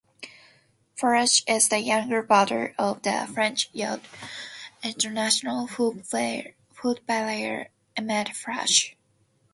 [0.97, 4.01] Faraj is the younger brother of the French youth
[4.81, 7.67] international footballer Imad
[8.29, 8.95] Faraj.